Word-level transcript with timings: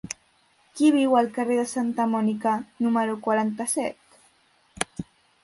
Qui 0.77 0.87
viu 0.95 1.13
al 1.19 1.29
carrer 1.35 1.57
de 1.59 1.65
Santa 1.73 2.07
Mònica 2.15 2.55
número 2.87 3.19
quaranta-set? 3.29 5.07